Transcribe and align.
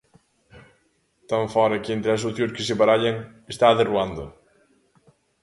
Tan 1.29 1.45
fóra 1.53 1.81
que 1.83 1.91
entre 1.95 2.11
as 2.13 2.25
opcións 2.29 2.55
que 2.55 2.65
se 2.67 2.77
barallan 2.81 3.15
está 3.53 3.65
a 3.69 3.77
de 3.77 3.87
Ruanda. 3.89 4.25